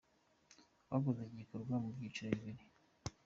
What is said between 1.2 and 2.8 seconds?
iki gikorwa mu byiciro bibiri.